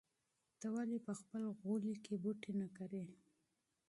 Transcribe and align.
ته 0.59 0.67
ولې 0.75 0.97
په 1.05 1.13
خپل 1.19 1.41
انګړ 1.51 1.83
کې 2.05 2.13
بوټي 2.21 2.51
نه 2.61 2.67
کرې؟ 2.77 3.03